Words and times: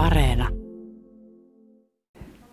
Areena. 0.00 0.48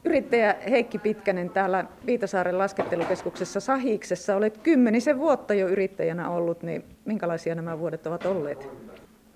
Yrittäjä 0.04 0.56
Heikki 0.70 0.98
Pitkänen 0.98 1.50
täällä 1.50 1.86
Viitasaaren 2.06 2.58
laskettelukeskuksessa 2.58 3.60
Sahiksessa. 3.60 4.36
Olet 4.36 4.58
kymmenisen 4.58 5.20
vuotta 5.20 5.54
jo 5.54 5.68
yrittäjänä 5.68 6.30
ollut, 6.30 6.64
niin 6.64 6.84
minkälaisia 7.06 7.56
nämä 7.56 7.80
vuodet 7.80 8.08
ovat 8.08 8.26
olleet? 8.26 8.70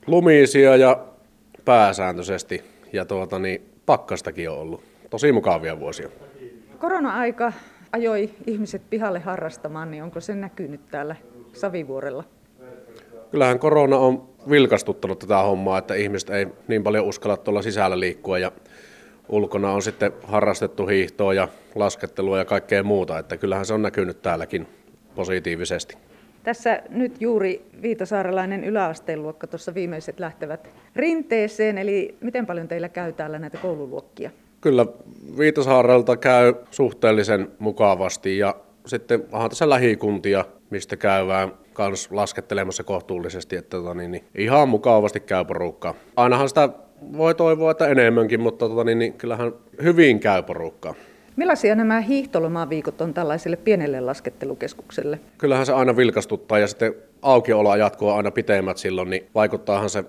Lumisia 0.07 0.75
ja 0.75 1.05
pääsääntöisesti 1.65 2.63
ja 2.93 3.05
tuota, 3.05 3.39
niin, 3.39 3.61
pakkastakin 3.85 4.49
on 4.49 4.57
ollut. 4.57 4.83
Tosi 5.09 5.31
mukavia 5.31 5.79
vuosia. 5.79 6.09
Korona-aika 6.77 7.53
ajoi 7.91 8.29
ihmiset 8.47 8.81
pihalle 8.89 9.19
harrastamaan, 9.19 9.91
niin 9.91 10.03
onko 10.03 10.19
se 10.21 10.35
näkynyt 10.35 10.81
täällä 10.91 11.15
Savivuorella? 11.53 12.23
Kyllähän 13.31 13.59
korona 13.59 13.97
on 13.97 14.29
vilkastuttanut 14.49 15.19
tätä 15.19 15.37
hommaa, 15.37 15.77
että 15.77 15.93
ihmiset 15.93 16.29
ei 16.29 16.47
niin 16.67 16.83
paljon 16.83 17.05
uskalla 17.05 17.37
tuolla 17.37 17.61
sisällä 17.61 17.99
liikkua 17.99 18.39
ja 18.39 18.51
ulkona 19.29 19.71
on 19.71 19.81
sitten 19.81 20.11
harrastettu 20.23 20.87
hiihtoa 20.87 21.33
ja 21.33 21.47
laskettelua 21.75 22.37
ja 22.37 22.45
kaikkea 22.45 22.83
muuta, 22.83 23.19
että 23.19 23.37
kyllähän 23.37 23.65
se 23.65 23.73
on 23.73 23.81
näkynyt 23.81 24.21
täälläkin 24.21 24.67
positiivisesti. 25.15 25.97
Tässä 26.43 26.81
nyt 26.89 27.21
juuri 27.21 27.65
viitasaarelainen 27.81 28.63
yläasteen 28.63 29.23
luokka, 29.23 29.47
tuossa 29.47 29.73
viimeiset 29.73 30.19
lähtevät 30.19 30.69
rinteeseen, 30.95 31.77
eli 31.77 32.15
miten 32.21 32.45
paljon 32.45 32.67
teillä 32.67 32.89
käy 32.89 33.13
täällä 33.13 33.39
näitä 33.39 33.57
koululuokkia? 33.57 34.31
Kyllä 34.61 34.85
Viitasaarelta 35.37 36.17
käy 36.17 36.53
suhteellisen 36.71 37.51
mukavasti 37.59 38.37
ja 38.37 38.55
sitten 38.85 39.23
onhan 39.31 39.49
tässä 39.49 39.69
lähikuntia, 39.69 40.45
mistä 40.69 40.97
käydään 40.97 41.51
kans 41.73 42.11
laskettelemassa 42.11 42.83
kohtuullisesti, 42.83 43.55
että 43.55 43.77
tota, 43.77 43.93
niin, 43.93 44.11
niin, 44.11 44.23
ihan 44.35 44.69
mukavasti 44.69 45.19
käy 45.19 45.45
porukkaa. 45.45 45.93
Ainahan 46.15 46.49
sitä 46.49 46.69
voi 47.17 47.35
toivoa, 47.35 47.71
että 47.71 47.87
enemmänkin, 47.87 48.41
mutta 48.41 48.69
tota, 48.69 48.83
niin, 48.83 48.99
niin, 48.99 49.13
kyllähän 49.13 49.53
hyvin 49.83 50.19
käy 50.19 50.43
porukkaa. 50.43 50.95
Millaisia 51.35 51.75
nämä 51.75 52.01
hiihtolomaviikot 52.01 53.01
on 53.01 53.13
tällaiselle 53.13 53.57
pienelle 53.57 54.01
laskettelukeskukselle? 54.01 55.19
Kyllähän 55.37 55.65
se 55.65 55.73
aina 55.73 55.97
vilkastuttaa 55.97 56.59
ja 56.59 56.67
sitten 56.67 56.95
aukioloajat, 57.21 57.95
kun 57.95 58.11
on 58.11 58.17
aina 58.17 58.31
pitemmät 58.31 58.77
silloin, 58.77 59.09
niin 59.09 59.27
vaikuttaahan 59.35 59.89
se 59.89 60.03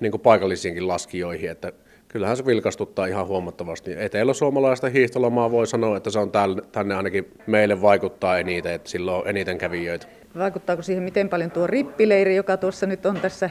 niin 0.00 0.10
kuin 0.10 0.20
paikallisiinkin 0.20 0.88
laskijoihin, 0.88 1.50
että 1.50 1.72
kyllähän 2.08 2.36
se 2.36 2.46
vilkastuttaa 2.46 3.06
ihan 3.06 3.26
huomattavasti. 3.26 3.94
Etelä-suomalaista 3.98 4.88
hiihtolomaa 4.88 5.50
voi 5.50 5.66
sanoa, 5.66 5.96
että 5.96 6.10
se 6.10 6.18
on 6.18 6.32
tänne 6.72 6.94
ainakin 6.94 7.32
meille 7.46 7.82
vaikuttaa 7.82 8.38
eniten, 8.38 8.72
että 8.72 8.90
silloin 8.90 9.22
on 9.22 9.28
eniten 9.28 9.58
kävijöitä. 9.58 10.06
Vaikuttaako 10.38 10.82
siihen 10.82 11.02
miten 11.04 11.28
paljon 11.28 11.50
tuo 11.50 11.66
rippileiri, 11.66 12.36
joka 12.36 12.56
tuossa 12.56 12.86
nyt 12.86 13.06
on 13.06 13.16
tässä 13.20 13.50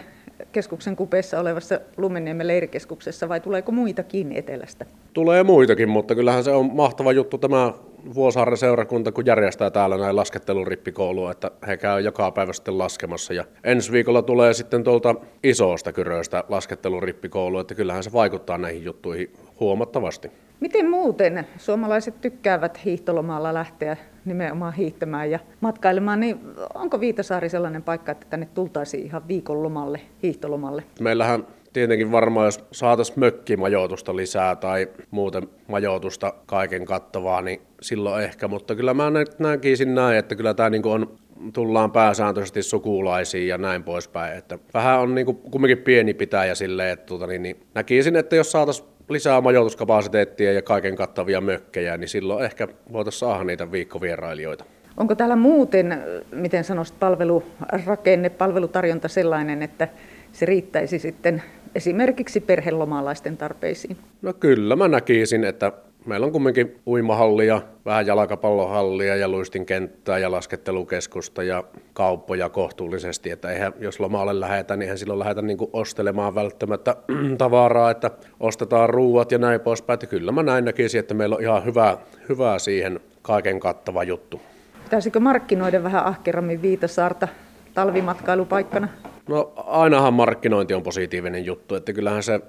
keskuksen 0.52 0.96
kupeessa 0.96 1.40
olevassa 1.40 1.80
Lumenniemen 1.98 2.48
leirikeskuksessa 2.48 3.30
vai 3.30 3.40
tuleeko 3.40 3.72
muitakin 3.72 4.32
etelästä? 4.32 4.86
Tulee 5.14 5.44
muitakin, 5.44 5.90
mutta 5.90 6.16
kyllähän 6.16 6.44
se 6.44 6.52
on 6.52 6.76
mahtava 6.76 7.12
juttu 7.12 7.38
tämä 7.38 7.74
Vuosaaren 8.16 8.58
seurakunta, 8.58 9.12
kun 9.12 9.26
järjestää 9.26 9.72
täällä 9.72 9.98
näin 9.98 10.16
laskettelurippikoulua, 10.16 11.32
että 11.32 11.52
he 11.68 11.78
käy 11.78 12.02
joka 12.02 12.32
päivä 12.32 12.54
sitten 12.54 12.78
laskemassa. 12.78 13.34
Ja 13.34 13.46
ensi 13.64 13.92
viikolla 13.92 14.22
tulee 14.22 14.54
sitten 14.54 14.84
tuolta 14.84 15.16
isosta 15.44 15.94
kyröistä 15.94 16.44
laskettelurippikoulua, 16.50 17.62
että 17.62 17.76
kyllähän 17.76 18.04
se 18.04 18.14
vaikuttaa 18.14 18.58
näihin 18.58 18.84
juttuihin 18.84 19.34
huomattavasti. 19.60 20.32
Miten 20.64 20.90
muuten 20.90 21.48
suomalaiset 21.58 22.22
tykkäävät 22.22 22.86
hiihtolomalla 22.86 23.54
lähteä 23.54 23.98
nimenomaan 24.26 24.74
hiihtämään 24.74 25.32
ja 25.32 25.40
matkailemaan, 25.62 26.20
niin 26.20 26.40
onko 26.74 27.00
Viitasaari 27.00 27.50
sellainen 27.50 27.84
paikka, 27.84 28.12
että 28.12 28.28
tänne 28.30 28.48
tultaisiin 28.54 29.06
ihan 29.06 29.28
viikonlomalle, 29.28 30.02
hiihtolomalle? 30.24 30.84
Meillähän 31.00 31.48
tietenkin 31.74 32.12
varmaan, 32.12 32.46
jos 32.46 32.64
saataisiin 32.72 33.20
mökkimajoitusta 33.20 34.16
lisää 34.16 34.56
tai 34.56 34.88
muuten 35.12 35.48
majoitusta 35.68 36.34
kaiken 36.46 36.86
kattavaa, 36.86 37.42
niin 37.42 37.62
silloin 37.82 38.24
ehkä, 38.24 38.48
mutta 38.48 38.76
kyllä 38.76 38.94
mä 38.94 39.12
näkisin 39.40 39.96
näin, 39.96 40.18
että 40.18 40.36
kyllä 40.36 40.54
tämä 40.54 40.70
niin 40.70 40.88
on 40.88 41.18
tullaan 41.54 41.92
pääsääntöisesti 41.92 42.64
sukulaisiin 42.64 43.48
ja 43.48 43.58
näin 43.58 43.84
poispäin. 43.84 44.38
Että 44.38 44.60
vähän 44.74 45.00
on 45.00 45.16
niin 45.16 45.26
kuin 45.26 45.38
kumminkin 45.38 45.78
pieni 45.78 46.14
pitäjä 46.14 46.56
silleen, 46.56 46.90
että 46.90 47.06
tuota, 47.06 47.28
niin, 47.28 47.44
niin 47.44 47.58
näkisin, 47.76 48.16
että 48.16 48.36
jos 48.36 48.52
saataisiin 48.52 48.93
lisää 49.10 49.42
majoituskapasiteettia 49.42 50.54
ja 50.54 50.62
kaiken 50.62 50.96
kattavia 50.96 51.42
mökkejä, 51.42 51.98
niin 51.98 52.08
silloin 52.08 52.46
ehkä 52.46 52.68
voitaisiin 52.92 53.20
saada 53.20 53.44
niitä 53.44 53.72
viikkovierailijoita. 53.72 54.66
Onko 54.98 55.16
täällä 55.16 55.36
muuten, 55.36 56.04
miten 56.32 56.64
sanoisit, 56.64 57.00
palvelurakenne, 57.00 58.30
palvelutarjonta 58.30 59.08
sellainen, 59.08 59.64
että 59.64 59.88
se 60.32 60.46
riittäisi 60.46 61.00
sitten 61.00 61.44
esimerkiksi 61.76 62.40
perhelomalaisten 62.40 63.38
tarpeisiin? 63.38 63.98
No 64.22 64.34
kyllä, 64.34 64.76
mä 64.76 64.88
näkisin, 64.88 65.44
että 65.44 65.72
meillä 66.06 66.26
on 66.26 66.32
kumminkin 66.32 66.80
uimahallia, 66.88 67.62
vähän 67.86 68.08
jalkapallohallia 68.08 69.16
ja 69.16 69.28
luistinkenttää 69.28 70.18
ja 70.18 70.32
laskettelukeskusta 70.32 71.44
ja 71.44 71.64
kauppoja 71.94 72.50
kohtuullisesti. 72.50 73.30
Että 73.30 73.52
eihän, 73.52 73.74
jos 73.80 74.00
lomalle 74.00 74.40
lähetään, 74.40 74.80
niin 74.80 74.86
eihän 74.86 74.98
silloin 74.98 75.20
lähdetä 75.20 75.42
niin 75.42 75.58
ostelemaan 75.74 76.36
välttämättä 76.36 76.96
tavaraa, 77.38 77.92
että 77.92 78.12
ostetaan 78.40 78.90
ruuat 78.90 79.32
ja 79.32 79.38
näin 79.38 79.62
poispäin. 79.62 79.96
Että 79.96 80.08
kyllä 80.08 80.32
mä 80.32 80.44
näin 80.44 80.66
näkisin, 80.66 81.00
että 81.00 81.14
meillä 81.14 81.36
on 81.36 81.42
ihan 81.42 81.66
hyvä, 81.66 81.98
hyvä 82.30 82.60
siihen 82.60 83.00
kaiken 83.22 83.60
kattava 83.60 84.04
juttu. 84.04 84.42
Pitäisikö 84.84 85.20
markkinoida 85.20 85.84
vähän 85.84 86.06
ahkerammin 86.06 86.62
Viitasaarta 86.62 87.28
talvimatkailupaikkana? 87.74 88.88
No 89.30 89.54
ainahan 89.56 90.14
markkinointi 90.14 90.74
on 90.74 90.84
positiivinen 90.84 91.46
juttu, 91.46 91.76
että 91.76 91.94
kyllähän 91.94 92.24
se 92.24 92.40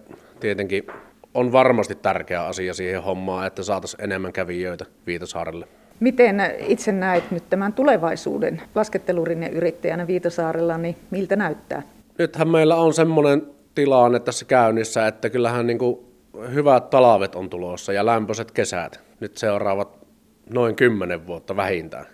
tietenkin 0.40 0.86
on 1.34 1.52
varmasti 1.52 1.94
tärkeä 1.94 2.44
asia 2.46 2.74
siihen 2.74 3.02
hommaan, 3.02 3.46
että 3.46 3.62
saataisiin 3.62 4.04
enemmän 4.04 4.32
kävijöitä 4.32 4.86
Viitasaarelle. 5.06 5.68
Miten 6.00 6.36
itse 6.58 6.92
näet 6.92 7.30
nyt 7.30 7.50
tämän 7.50 7.72
tulevaisuuden 7.72 8.62
laskettelurinne 8.74 9.48
yrittäjänä 9.48 10.06
Viitasaarella, 10.06 10.78
niin 10.78 10.96
miltä 11.10 11.36
näyttää? 11.36 11.82
Nythän 12.18 12.48
meillä 12.48 12.76
on 12.76 12.94
semmoinen 12.94 13.42
tilanne 13.74 14.20
tässä 14.20 14.44
käynnissä, 14.44 15.06
että 15.06 15.30
kyllähän 15.30 15.66
niin 15.66 15.78
kuin 15.78 15.98
hyvät 16.54 16.90
talvet 16.90 17.34
on 17.34 17.50
tulossa 17.50 17.92
ja 17.92 18.06
lämpöiset 18.06 18.50
kesät. 18.50 19.00
Nyt 19.20 19.36
seuraavat 19.36 19.98
noin 20.50 20.76
kymmenen 20.76 21.26
vuotta 21.26 21.56
vähintään. 21.56 22.06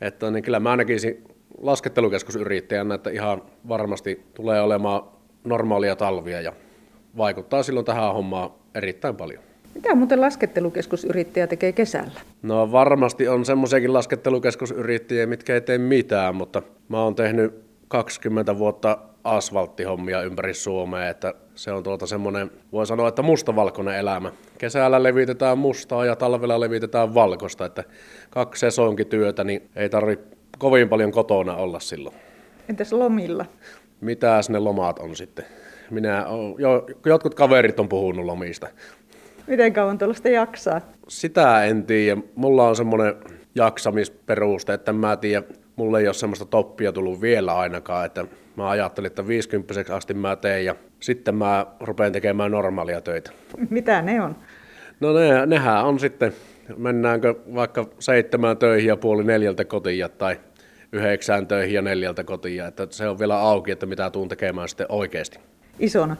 Että 0.00 0.30
niin 0.30 0.44
kyllä 0.44 0.60
mä 0.60 0.76
näkisin 0.76 1.24
laskettelukeskusyrittäjänä, 1.60 2.94
että 2.94 3.10
ihan 3.10 3.42
varmasti 3.68 4.26
tulee 4.34 4.60
olemaan 4.60 5.02
normaalia 5.44 5.96
talvia 5.96 6.40
ja 6.40 6.52
vaikuttaa 7.18 7.62
silloin 7.62 7.86
tähän 7.86 8.14
hommaan 8.14 8.50
erittäin 8.74 9.16
paljon. 9.16 9.42
Mitä 9.74 9.94
muuten 9.94 10.20
laskettelukeskusyrittäjä 10.20 11.46
tekee 11.46 11.72
kesällä? 11.72 12.20
No 12.42 12.72
varmasti 12.72 13.28
on 13.28 13.44
semmoisiakin 13.44 13.92
laskettelukeskusyrittäjiä, 13.92 15.26
mitkä 15.26 15.54
ei 15.54 15.60
tee 15.60 15.78
mitään, 15.78 16.34
mutta 16.34 16.62
mä 16.88 17.02
oon 17.02 17.14
tehnyt 17.14 17.64
20 17.88 18.58
vuotta 18.58 18.98
asfalttihommia 19.24 20.22
ympäri 20.22 20.54
Suomea, 20.54 21.08
että 21.08 21.34
se 21.54 21.72
on 21.72 21.82
tuota 21.82 22.06
semmoinen, 22.06 22.50
voi 22.72 22.86
sanoa, 22.86 23.08
että 23.08 23.22
mustavalkoinen 23.22 23.96
elämä. 23.96 24.32
Kesällä 24.58 25.02
levitetään 25.02 25.58
mustaa 25.58 26.04
ja 26.04 26.16
talvella 26.16 26.60
levitetään 26.60 27.14
valkoista, 27.14 27.64
että 27.64 27.84
kaksi 28.30 28.60
sesonkityötä, 28.60 29.44
niin 29.44 29.70
ei 29.76 29.88
tarvitse 29.88 30.24
kovin 30.58 30.88
paljon 30.88 31.12
kotona 31.12 31.56
olla 31.56 31.80
silloin. 31.80 32.16
Entäs 32.68 32.92
lomilla? 32.92 33.44
Mitäs 34.00 34.50
ne 34.50 34.58
lomat 34.58 34.98
on 34.98 35.16
sitten? 35.16 35.44
Minä 35.90 36.26
jo, 36.58 36.86
jotkut 37.06 37.34
kaverit 37.34 37.80
on 37.80 37.88
puhunut 37.88 38.24
lomista. 38.24 38.68
Miten 39.46 39.72
kauan 39.72 39.98
tuollaista 39.98 40.28
jaksaa? 40.28 40.80
Sitä 41.08 41.64
en 41.64 41.84
tiedä. 41.84 42.20
Mulla 42.34 42.68
on 42.68 42.76
semmoinen 42.76 43.14
jaksamisperuste, 43.54 44.74
että 44.74 44.92
mä 44.92 45.16
tiedä, 45.16 45.46
mulle 45.76 46.00
ei 46.00 46.08
ole 46.08 46.14
semmoista 46.14 46.44
toppia 46.44 46.92
tullut 46.92 47.20
vielä 47.20 47.56
ainakaan, 47.56 48.06
että 48.06 48.24
mä 48.56 48.70
ajattelin, 48.70 49.06
että 49.06 49.26
50 49.26 49.96
asti 49.96 50.14
mä 50.14 50.36
teen 50.36 50.64
ja 50.64 50.74
sitten 51.00 51.34
mä 51.34 51.66
rupean 51.80 52.12
tekemään 52.12 52.50
normaalia 52.50 53.00
töitä. 53.00 53.30
Mitä 53.70 54.02
ne 54.02 54.22
on? 54.22 54.36
No 55.00 55.12
ne, 55.12 55.46
nehän 55.46 55.84
on 55.84 55.98
sitten, 55.98 56.32
mennäänkö 56.76 57.34
vaikka 57.54 57.88
seitsemään 57.98 58.56
töihin 58.56 58.88
ja 58.88 58.96
puoli 58.96 59.24
neljältä 59.24 59.64
kotiin 59.64 60.06
tai 60.18 60.40
yhdeksään 60.92 61.46
töihin 61.46 61.74
ja 61.74 61.82
neljältä 61.82 62.24
kotiin, 62.24 62.64
että 62.64 62.86
se 62.90 63.08
on 63.08 63.18
vielä 63.18 63.40
auki, 63.40 63.70
että 63.70 63.86
mitä 63.86 64.10
tuun 64.10 64.28
tekemään 64.28 64.68
sitten 64.68 64.86
oikeasti 64.88 65.38
isona. 65.78 66.16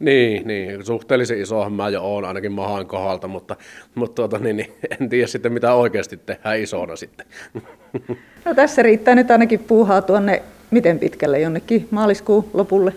Niin, 0.00 0.46
niin, 0.46 0.86
suhteellisen 0.86 1.40
isohan 1.40 1.72
mä 1.72 1.88
jo 1.88 2.02
oon 2.02 2.24
ainakin 2.24 2.52
mahan 2.52 2.86
kohdalta, 2.86 3.28
mutta, 3.28 3.56
mutta 3.94 4.14
tuota, 4.14 4.38
niin, 4.38 4.56
niin, 4.56 4.72
en 5.00 5.08
tiedä 5.08 5.26
sitten 5.26 5.52
mitä 5.52 5.74
oikeasti 5.74 6.16
tehdään 6.16 6.60
isona 6.60 6.96
sitten. 6.96 7.26
No 8.44 8.54
tässä 8.54 8.82
riittää 8.82 9.14
nyt 9.14 9.30
ainakin 9.30 9.58
puuhaa 9.60 10.02
tuonne 10.02 10.42
miten 10.70 10.98
pitkälle 10.98 11.40
jonnekin 11.40 11.88
maaliskuun 11.90 12.50
lopulle? 12.54 12.94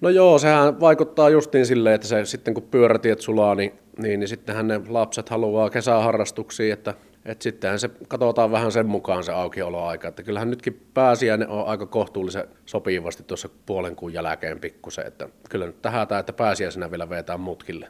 No 0.00 0.08
joo, 0.08 0.38
sehän 0.38 0.80
vaikuttaa 0.80 1.30
justiin 1.30 1.66
silleen, 1.66 1.94
että 1.94 2.06
se 2.06 2.24
sitten 2.24 2.54
kun 2.54 2.62
pyörätiet 2.62 3.20
sulaa, 3.20 3.54
niin, 3.54 3.72
niin, 3.98 4.20
niin 4.20 4.28
sittenhän 4.28 4.68
ne 4.68 4.80
lapset 4.88 5.28
haluaa 5.28 5.70
kesäharrastuksiin, 5.70 6.72
että 6.72 6.94
et 7.24 7.42
sittenhän 7.42 7.78
se 7.78 7.90
katsotaan 8.08 8.52
vähän 8.52 8.72
sen 8.72 8.86
mukaan 8.86 9.24
se 9.24 9.32
aukioloaika. 9.32 10.08
Että 10.08 10.22
kyllähän 10.22 10.50
nytkin 10.50 10.86
pääsiäinen 10.94 11.48
on 11.48 11.66
aika 11.66 11.86
kohtuullisen 11.86 12.48
sopivasti 12.66 13.22
tuossa 13.22 13.48
puolen 13.66 13.96
kuun 13.96 14.12
jälkeen 14.12 14.60
pikkusen. 14.60 15.06
Että 15.06 15.28
kyllä 15.50 15.66
nyt 15.66 15.82
tähän 15.82 16.06
että 16.20 16.32
pääsiäisenä 16.32 16.90
vielä 16.90 17.10
vetää 17.10 17.36
mutkille. 17.36 17.88